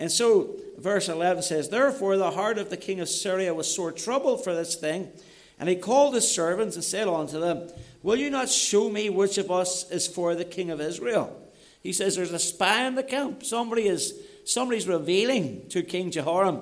[0.00, 3.92] And so, verse 11 says, Therefore, the heart of the king of Syria was sore
[3.92, 5.12] troubled for this thing.
[5.58, 7.68] And he called his servants and said unto them,
[8.02, 11.36] Will you not show me which of us is for the king of Israel?
[11.82, 13.44] He says, There's a spy in the camp.
[13.44, 16.60] Somebody is somebody's revealing to King Jehoram,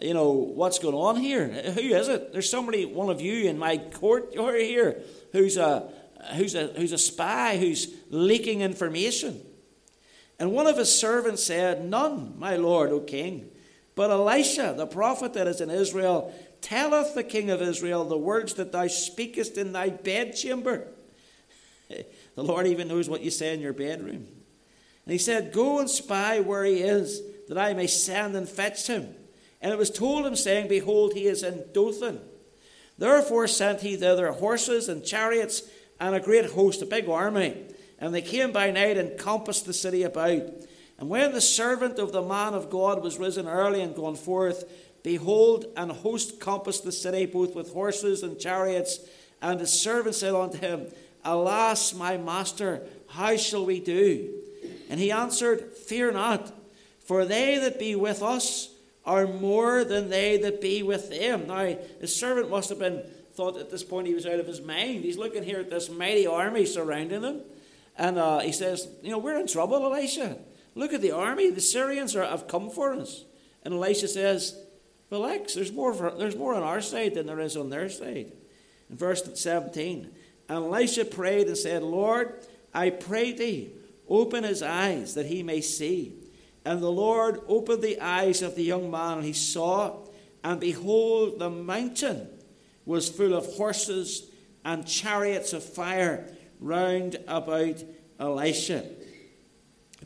[0.00, 1.48] you know, what's going on here.
[1.48, 2.32] Who is it?
[2.32, 5.90] There's somebody, one of you in my court here, who's a
[6.34, 9.40] who's a who's a spy, who's leaking information.
[10.38, 13.50] And one of his servants said, None, my lord, O king.
[13.94, 18.54] But Elisha, the prophet that is in Israel, telleth the king of Israel the words
[18.54, 20.88] that thou speakest in thy bedchamber.
[21.88, 22.04] the
[22.36, 24.26] Lord even knows what you say in your bedroom.
[25.06, 28.88] And he said, Go and spy where he is, that I may send and fetch
[28.88, 29.14] him.
[29.62, 32.20] And it was told him, saying, Behold, he is in Dothan.
[32.98, 35.62] Therefore sent he thither horses and chariots
[36.00, 37.64] and a great host, a big army.
[37.98, 40.42] And they came by night and compassed the city about.
[40.98, 44.64] And when the servant of the man of God was risen early and gone forth,
[45.06, 48.98] behold, an host compassed the city, both with horses and chariots.
[49.40, 50.88] And the servant said unto him,
[51.24, 54.34] Alas, my master, how shall we do?
[54.90, 56.52] And he answered, Fear not,
[57.06, 61.46] for they that be with us are more than they that be with them.
[61.46, 64.60] Now, the servant must have been thought at this point he was out of his
[64.60, 65.04] mind.
[65.04, 67.42] He's looking here at this mighty army surrounding him.
[67.96, 70.36] And uh, he says, You know, we're in trouble, Elisha.
[70.74, 71.50] Look at the army.
[71.50, 73.24] The Syrians are, have come for us.
[73.62, 74.65] And Elisha says,
[75.10, 78.32] Relax, there's more, for, there's more on our side than there is on their side.
[78.90, 80.10] In verse 17,
[80.48, 82.34] and Elisha prayed and said, Lord,
[82.74, 83.72] I pray thee,
[84.08, 86.14] open his eyes that he may see.
[86.64, 89.98] And the Lord opened the eyes of the young man, and he saw,
[90.42, 92.28] and behold, the mountain
[92.84, 94.30] was full of horses
[94.64, 96.28] and chariots of fire
[96.60, 97.82] round about
[98.18, 98.84] Elisha.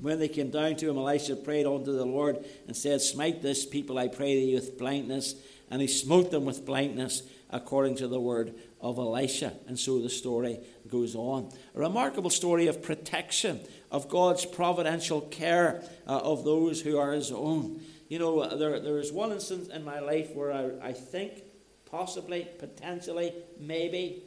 [0.01, 3.67] When they came down to him, Elisha prayed unto the Lord and said, Smite this
[3.67, 5.35] people, I pray thee, with blindness.
[5.71, 9.53] And he smote them with blindness according to the word of Elisha.
[9.67, 11.53] And so the story goes on.
[11.75, 13.61] A remarkable story of protection,
[13.91, 17.81] of God's providential care uh, of those who are his own.
[18.09, 21.43] You know, there, there is one instance in my life where I, I think,
[21.91, 24.23] possibly, potentially, maybe,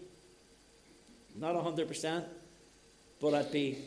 [1.35, 2.23] not 100%,
[3.19, 3.79] but I'd be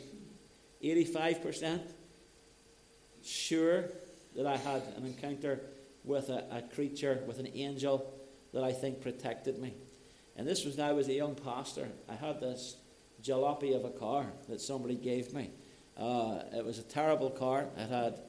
[0.83, 1.81] 85%
[3.23, 3.85] sure
[4.35, 5.59] that I had an encounter
[6.03, 8.13] with a, a creature, with an angel
[8.53, 9.73] that I think protected me.
[10.37, 11.87] And this was when I was a young pastor.
[12.07, 12.77] I had this
[13.23, 15.49] jalopy of a car that somebody gave me.
[15.97, 17.65] Uh, it was a terrible car.
[17.75, 18.19] It had,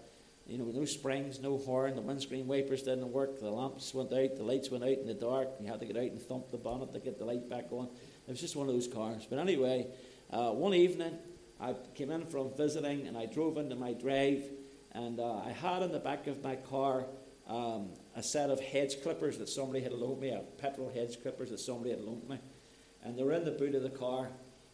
[0.47, 1.95] you know, no springs, no horn.
[1.95, 3.39] The windscreen wipers didn't work.
[3.41, 4.37] The lamps went out.
[4.37, 5.49] The lights went out in the dark.
[5.61, 7.89] You had to get out and thump the bonnet to get the light back on.
[8.27, 9.27] It was just one of those cars.
[9.29, 9.87] But anyway,
[10.31, 11.19] uh, one evening
[11.61, 14.45] I came in from visiting and I drove into my drive
[14.93, 17.07] and uh, I had in the back of my car
[17.49, 21.51] um, a set of hedge clippers that somebody had loaned me, a petrol hedge clippers
[21.51, 22.39] that somebody had loaned me.
[23.03, 24.29] And they were in the boot of the car.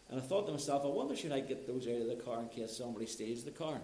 [0.08, 2.40] And I thought to myself, I wonder should I get those out of the car
[2.40, 3.80] in case somebody steals the car.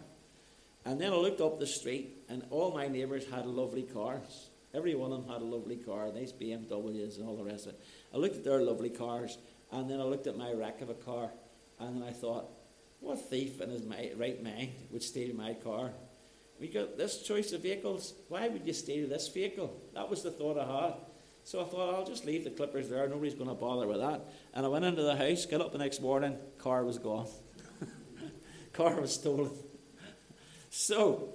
[0.84, 4.50] And then I looked up the street and all my neighbours had lovely cars.
[4.72, 7.74] Every one of them had a lovely car, nice BMWs and all the rest of
[7.74, 7.80] it.
[8.14, 9.36] I looked at their lovely cars
[9.72, 11.30] and then I looked at my wreck of a car,
[11.78, 12.50] and then I thought,
[13.00, 15.90] what thief in his right mind would steal my car?
[16.60, 18.12] We got this choice of vehicles.
[18.28, 19.74] Why would you steal this vehicle?
[19.94, 20.94] That was the thought I had.
[21.44, 23.08] So I thought, I'll just leave the clippers there.
[23.08, 24.20] Nobody's going to bother with that.
[24.52, 27.26] And I went into the house, got up the next morning, car was gone.
[28.74, 29.50] car was stolen.
[30.68, 31.30] so,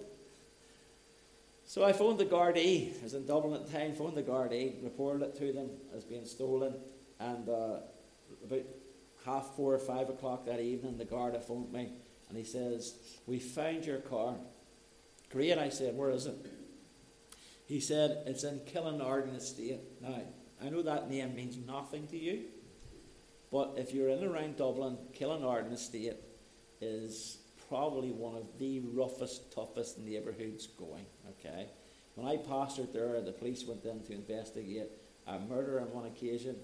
[1.66, 2.98] so I phoned the Gardaí.
[3.00, 6.04] I was in Dublin at the time, phoned the Gardaí, reported it to them as
[6.04, 6.76] being stolen,
[7.20, 7.80] and uh,
[8.46, 8.66] about
[9.26, 11.90] half four or five o'clock that evening, the guard phoned me
[12.30, 12.96] and he says,
[13.26, 14.36] We found your car.
[15.32, 16.36] Great, I said, Where is it?
[17.66, 19.80] He said, It's in Killinarden Estate.
[20.02, 20.22] Now,
[20.64, 22.44] I know that name means nothing to you,
[23.52, 26.16] but if you're in around Dublin, Killinarden Estate
[26.80, 31.06] is probably one of the roughest, toughest neighbourhoods going.
[31.32, 31.68] Okay?
[32.14, 34.90] When I pastored there, the police went in to investigate
[35.28, 36.56] a murder on one occasion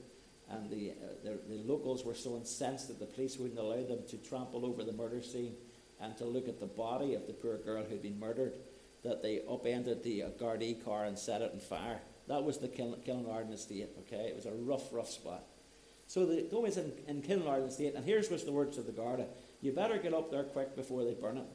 [0.52, 0.94] and the, uh,
[1.24, 4.84] the, the, locals were so incensed that the police wouldn't allow them to trample over
[4.84, 5.56] the murder scene
[6.02, 8.54] and to look at the body of the poor girl who'd been murdered.
[9.04, 12.00] that they upended the Gardaí car and set it on fire.
[12.28, 14.28] That was the Killinarden estate, okay?
[14.28, 15.44] It was a rough, rough spot.
[16.08, 19.26] So the is in, in Killinarden estate, and here's what's the words of the Garda.
[19.62, 21.46] You better get up there quick before they burn it.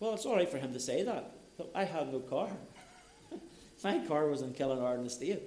[0.00, 1.32] Well, it's all right for him to say that,
[1.74, 2.50] I had no car.
[3.84, 5.42] My car was in Killinarden estate.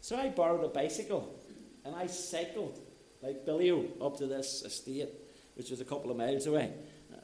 [0.00, 1.38] So I borrowed a bicycle,
[1.84, 2.78] and I cycled
[3.22, 3.70] like Billy
[4.00, 5.10] up to this estate,
[5.54, 6.72] which was a couple of miles away.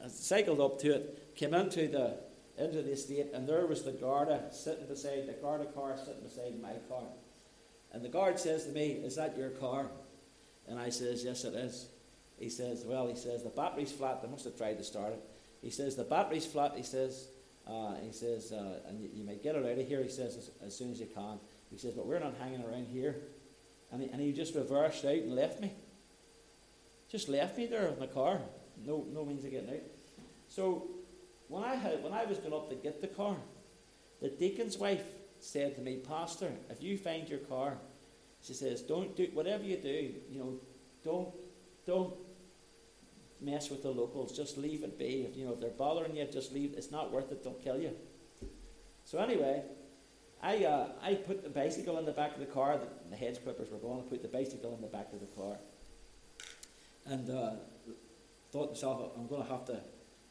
[0.04, 2.18] I cycled up to it, came into the
[2.58, 6.60] into the estate, and there was the Garda sitting beside the Garda car sitting beside
[6.60, 7.04] my car.
[7.92, 9.86] And the guard says to me, Is that your car?
[10.68, 11.88] And I says, Yes, it is.
[12.38, 14.22] He says, Well, he says, the battery's flat.
[14.22, 15.20] They must have tried to start it.
[15.62, 16.74] He says, The battery's flat.
[16.76, 17.28] He says,
[17.66, 20.36] uh, he says, uh, and you, you, may get it out of here, he says,
[20.36, 21.40] as, as, soon as you can.
[21.70, 23.16] He says, but we're not hanging around here.
[23.92, 25.72] And he, and he just reversed out and left me.
[27.10, 28.40] Just left me there in the car.
[28.84, 29.82] No, no means of getting out.
[30.48, 30.88] So
[31.48, 33.36] when I, had, when I was going up to get the car,
[34.20, 35.04] the deacon's wife
[35.40, 37.78] said to me, Pastor, if you find your car,
[38.42, 40.54] she says, don't do whatever you do, you know,
[41.04, 41.28] don't
[41.86, 42.14] don't
[43.40, 44.36] mess with the locals.
[44.36, 45.26] Just leave it be.
[45.30, 46.74] If you know if they're bothering you, just leave.
[46.76, 47.44] It's not worth it.
[47.44, 47.92] They'll kill you.
[49.04, 49.62] So anyway,
[50.42, 52.78] I uh, I put the bicycle in the back of the car.
[52.78, 54.00] The, the hedge clippers were going.
[54.00, 55.56] I put the bicycle in the back of the car,
[57.06, 57.52] and uh,
[58.52, 59.80] thought to myself, I'm going to have to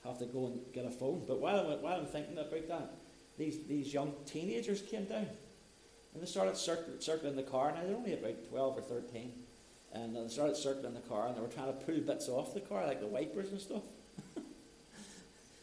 [0.04, 1.24] have to go and get a phone.
[1.28, 2.94] But while I'm, while I'm thinking about that,
[3.38, 5.28] these these young teenagers came down,
[6.14, 7.74] and they started circling, circling the car.
[7.74, 9.32] Now they're only about twelve or thirteen
[9.96, 12.60] and they started circling the car and they were trying to pull bits off the
[12.60, 13.84] car, like the wipers and stuff.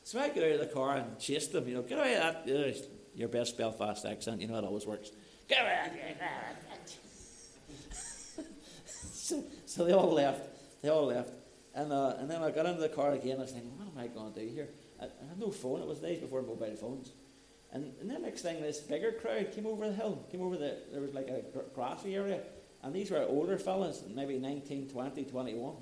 [0.04, 2.48] so I get out of the car and chased them, you know, get away that.
[2.48, 2.72] Uh,
[3.14, 5.10] your best Belfast accent, you know it always works.
[9.32, 10.48] So, so they all left.
[10.82, 11.30] They all left.
[11.74, 13.38] And, uh, and then I got into the car again.
[13.38, 14.68] I was thinking, what am I going to do here?
[15.00, 15.80] I, I had no phone.
[15.80, 17.12] It was days before mobile phones.
[17.72, 20.76] And, and then next thing, this bigger crowd came over the hill, came over the,
[20.90, 21.42] there was like a
[21.74, 22.40] grassy area.
[22.82, 25.76] And these were older fellas, maybe 19, 20, 21.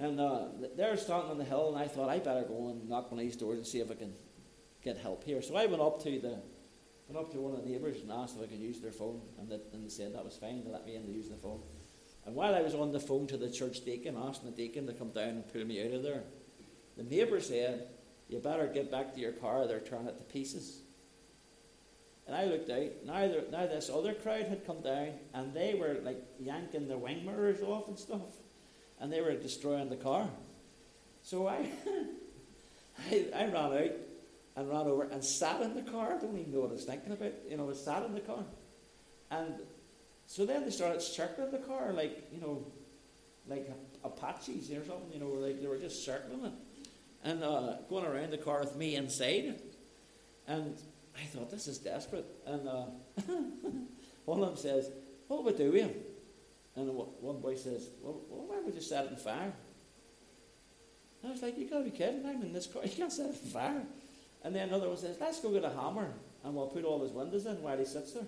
[0.00, 0.44] And uh,
[0.76, 3.36] they're standing on the hill, and I thought I better go and knock on these
[3.36, 4.14] doors and see if I can
[4.82, 5.42] get help here.
[5.42, 6.38] So I went up to the
[7.08, 9.22] went up to one of the neighbours and asked if I could use their phone,
[9.38, 10.62] and, they, and they said that was fine.
[10.62, 11.60] They let me in to use the phone.
[12.26, 14.92] And while I was on the phone to the church deacon, asking the deacon to
[14.92, 16.22] come down and pull me out of there,
[16.96, 17.88] the neighbour said,
[18.28, 19.66] "You better get back to your car.
[19.66, 20.80] They're tearing it to pieces."
[22.26, 23.06] And I looked out.
[23.06, 26.98] Now, there, now this other crowd had come down, and they were like yanking their
[26.98, 28.28] wing mirrors off and stuff,
[29.00, 30.28] and they were destroying the car.
[31.22, 31.70] So I,
[33.10, 33.92] I, I ran out
[34.58, 36.16] and ran over and sat in the car.
[36.16, 37.32] I don't even know what I was thinking about.
[37.48, 38.44] You know, I sat in the car,
[39.30, 39.54] and
[40.26, 42.66] so then they started circling the car like you know,
[43.46, 43.70] like
[44.04, 45.12] Apaches or something.
[45.12, 46.52] You know, like they were just circling it
[47.24, 49.60] and uh, going around the car with me inside,
[50.46, 50.76] and
[51.16, 52.26] I thought, this is desperate.
[52.46, 52.84] And uh,
[54.24, 54.90] one of them says,
[55.26, 55.94] what would we do?
[56.76, 59.52] And one boy says, well, why would you set it on fire?
[61.22, 63.30] And I was like, you gotta be kidding, I'm in this car, you can't set
[63.30, 63.82] it on fire.
[64.44, 66.12] And then another one says, let's go get a hammer
[66.44, 68.26] and we'll put all his windows in while he sits there.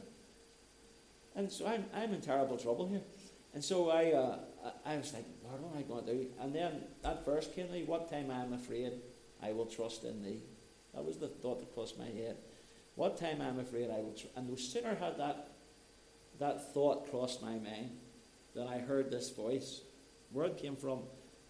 [1.37, 3.03] And so I'm, I'm in terrible trouble here.
[3.55, 4.39] And so I, uh,
[4.85, 6.27] I was like, Lord, what am I going to do?
[6.41, 8.93] And then that verse came to me, what time I am afraid,
[9.43, 10.43] I will trust in thee.
[10.95, 12.37] That was the thought that crossed my head.
[12.97, 14.13] What time I'm afraid I will.
[14.13, 14.27] Tr-?
[14.37, 15.53] And no sooner had that,
[16.39, 17.91] that thought crossed my mind
[18.55, 19.83] than I heard this voice.
[20.33, 21.01] Where it came from,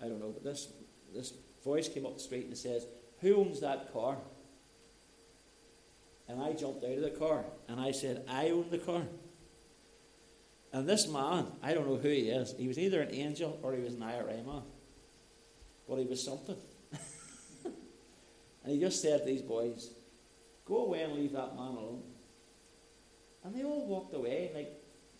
[0.03, 0.69] I don't know, but this,
[1.15, 1.33] this
[1.65, 2.87] voice came up the street and it says,
[3.21, 4.17] Who owns that car?
[6.31, 9.03] And I jumped out of the car and I said, I own the car.
[10.73, 12.55] And this man, I don't know who he is.
[12.57, 14.63] He was either an angel or he was an IRA man.
[15.89, 16.57] But he was something.
[17.65, 19.91] and he just said to these boys,
[20.65, 22.03] Go away and leave that man alone.
[23.43, 24.71] And they all walked away like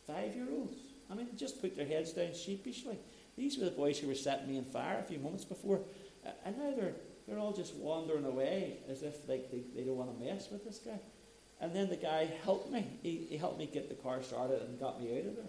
[0.07, 0.77] five year olds.
[1.11, 2.99] I mean, just put their heads down sheepishly.
[3.37, 5.81] These were the boys who were setting me on fire a few moments before.
[6.45, 6.95] And now they're,
[7.31, 10.65] they're all just wandering away as if like, they, they don't want to mess with
[10.65, 10.99] this guy.
[11.61, 12.85] And then the guy helped me.
[13.03, 15.45] He, he helped me get the car started and got me out of there.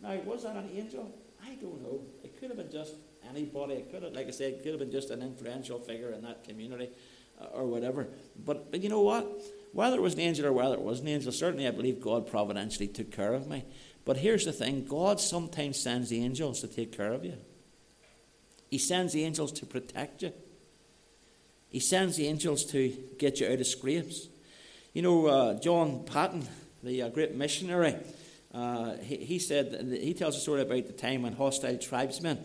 [0.00, 1.12] Now, was that an angel?
[1.44, 2.00] I don't know.
[2.24, 2.94] It could have been just
[3.28, 3.74] anybody.
[3.74, 6.22] It could have, like I said, it could have been just an influential figure in
[6.22, 6.88] that community
[7.38, 8.06] uh, or whatever.
[8.42, 9.28] But, but you know what?
[9.72, 12.26] Whether it was an angel or whether it wasn't an angel, certainly I believe God
[12.26, 13.64] providentially took care of me.
[14.06, 17.34] But here's the thing God sometimes sends the angels to take care of you,
[18.70, 20.32] He sends the angels to protect you,
[21.70, 24.28] He sends the angels to get you out of scrapes.
[24.94, 26.46] You know, uh, John Paton,
[26.82, 27.96] the uh, great missionary,
[28.54, 32.38] uh, he, he said, he tells a story about the time when hostile tribesmen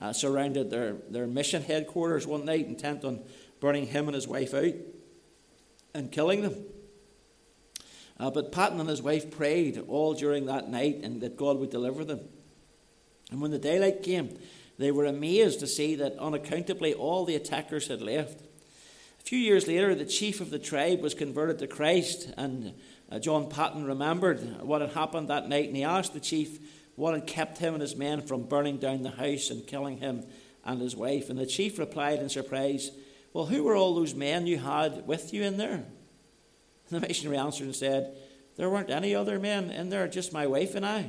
[0.00, 3.20] uh, surrounded their, their mission headquarters one night intent on
[3.60, 4.72] burning him and his wife out.
[5.94, 6.54] and killing them.
[8.18, 11.70] Uh, but Paton and his wife prayed all during that night and that God would
[11.70, 12.20] deliver them.
[13.30, 14.38] And when the daylight came,
[14.78, 18.42] they were amazed to see that unaccountably all the attackers had left.
[19.30, 22.74] Few years later, the chief of the tribe was converted to Christ, and
[23.12, 26.58] uh, John Paton remembered what had happened that night, and he asked the chief
[26.96, 30.24] what had kept him and his men from burning down the house and killing him
[30.64, 31.30] and his wife.
[31.30, 32.90] And the chief replied in surprise,
[33.32, 35.74] Well, who were all those men you had with you in there?
[35.74, 35.84] And
[36.88, 38.16] the missionary answered and said,
[38.56, 41.08] There weren't any other men in there, just my wife and I.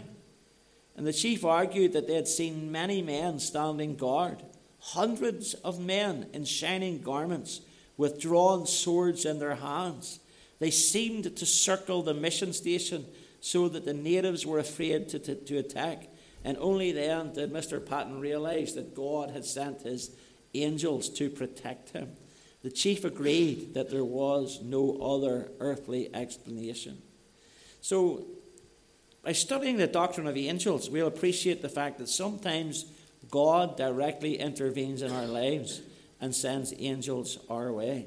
[0.96, 4.44] And the chief argued that they had seen many men standing guard,
[4.78, 7.62] hundreds of men in shining garments
[7.98, 10.20] with drawn swords in their hands.
[10.60, 13.06] They seemed to circle the mission station
[13.40, 16.08] so that the natives were afraid to, to, to attack.
[16.44, 17.84] And only then did Mr.
[17.84, 20.12] Paton realize that God had sent his
[20.54, 22.12] angels to protect him.
[22.64, 27.02] The chief agreed that there was no other earthly explanation.
[27.82, 28.26] So,
[29.24, 32.86] by studying the doctrine of angels, we'll appreciate the fact that sometimes
[33.30, 35.82] God directly intervenes in our lives
[36.22, 38.06] and sends angels our way.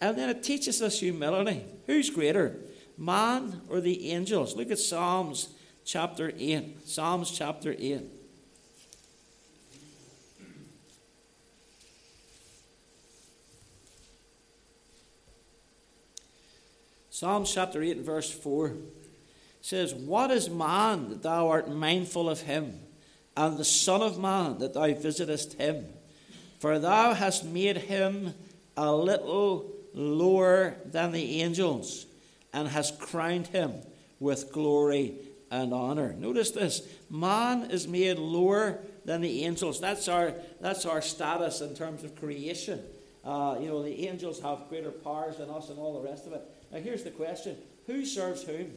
[0.00, 1.64] And then it teaches us humility.
[1.86, 2.56] Who's greater,
[2.96, 4.56] man or the angels?
[4.56, 5.48] Look at Psalms
[5.84, 6.88] chapter 8.
[6.88, 8.02] Psalms chapter 8.
[17.10, 18.76] Psalms chapter 8 and verse 4
[19.60, 22.78] says, What is man that thou art mindful of him,
[23.36, 25.86] and the Son of Man that thou visitest him?
[26.58, 28.34] For thou hast made him
[28.76, 32.06] a little lower than the angels,
[32.52, 33.74] and hast crowned him
[34.20, 35.14] with glory
[35.50, 36.12] and honor.
[36.12, 39.80] Notice this man is made lower than the angels.
[39.80, 42.82] That's our, that's our status in terms of creation.
[43.24, 46.32] Uh, you know, the angels have greater powers than us and all the rest of
[46.32, 46.42] it.
[46.72, 47.56] Now, here's the question
[47.86, 48.72] who serves whom?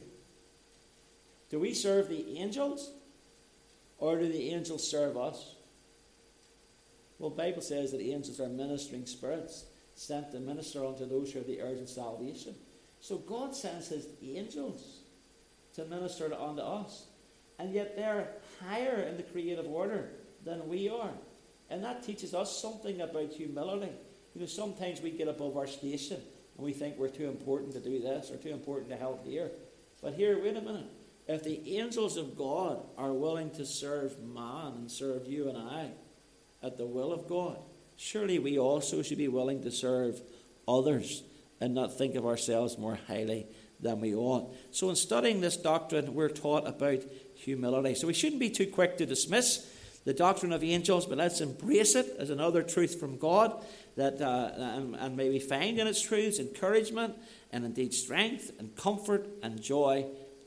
[1.50, 2.90] Do we serve the angels,
[3.98, 5.54] or do the angels serve us?
[7.22, 11.38] Well, the Bible says that angels are ministering spirits sent to minister unto those who
[11.38, 12.56] are the of salvation.
[13.00, 14.98] So God sends his angels
[15.76, 17.06] to minister unto us.
[17.60, 18.26] And yet they're
[18.60, 20.10] higher in the creative order
[20.44, 21.12] than we are.
[21.70, 23.92] And that teaches us something about humility.
[24.34, 26.20] You know, sometimes we get above our station
[26.56, 29.52] and we think we're too important to do this or too important to help here.
[30.02, 30.86] But here, wait a minute.
[31.28, 35.92] If the angels of God are willing to serve man and serve you and I,
[36.62, 37.58] at the will of God,
[37.96, 40.20] surely we also should be willing to serve
[40.66, 41.22] others
[41.60, 43.46] and not think of ourselves more highly
[43.80, 44.54] than we ought.
[44.70, 47.02] So, in studying this doctrine, we're taught about
[47.34, 47.94] humility.
[47.94, 49.68] So, we shouldn't be too quick to dismiss
[50.04, 53.64] the doctrine of angels, but let's embrace it as another truth from God
[53.96, 57.14] that uh, and, and may we find in its truths encouragement
[57.52, 60.06] and indeed strength and comfort and joy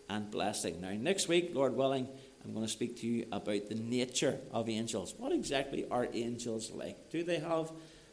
[0.10, 0.82] and blessing.
[0.82, 2.08] Now, next week, Lord willing,
[2.46, 5.16] I'm going to speak to you about the nature of angels.
[5.18, 7.10] What exactly are angels like?
[7.10, 7.72] Do they have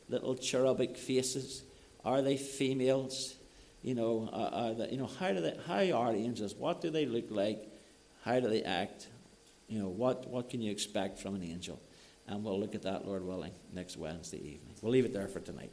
[0.09, 1.63] little cherubic faces?
[2.05, 3.35] Are they females?
[3.83, 5.57] You know, uh, they, you know how do they?
[5.67, 6.55] How are angels?
[6.55, 7.69] What do they look like?
[8.25, 9.09] How do they act?
[9.69, 11.81] You know, what what can you expect from an angel?
[12.27, 14.75] And we'll look at that, Lord willing, next Wednesday evening.
[14.81, 15.73] We'll leave it there for tonight.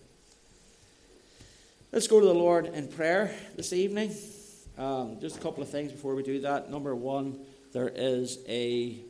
[1.91, 4.13] Let's go to the Lord in prayer this evening.
[4.77, 6.69] Um, just a couple of things before we do that.
[6.71, 7.39] Number one
[7.73, 9.01] there is a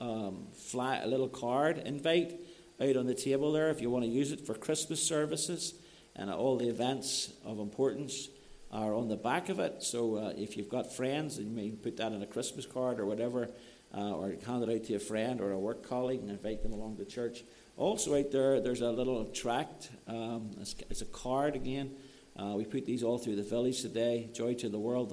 [0.00, 2.40] um, a little card invite
[2.80, 5.74] out on the table there if you want to use it for Christmas services
[6.16, 8.28] and all the events of importance
[8.70, 9.82] are on the back of it.
[9.82, 12.98] So uh, if you've got friends, and you may put that in a Christmas card
[12.98, 13.48] or whatever,
[13.96, 16.72] uh, or hand it out to a friend or a work colleague and invite them
[16.72, 17.44] along to church.
[17.76, 19.90] Also out there, there's a little tract.
[20.08, 21.92] Um, it's, it's, a card again.
[22.36, 24.28] Uh, we put these all through the village today.
[24.32, 25.10] Joy to the world.